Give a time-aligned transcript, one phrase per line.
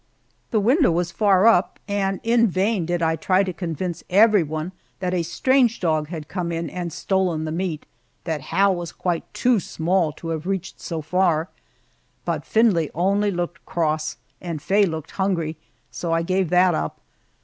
[0.49, 5.13] The window was far up, and in vain did I try to convince everyone that
[5.13, 7.85] a strange dog had come in and stolen the meat,
[8.23, 11.49] that Hal was quite too small to have reached so far;
[12.25, 15.55] but Findlay only looked cross and Faye looked hungry,
[15.91, 16.99] so I gave that up.